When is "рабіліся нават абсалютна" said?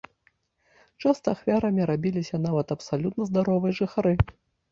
1.91-3.27